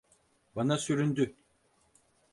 Bana 0.55 0.77
süründü. 0.77 1.35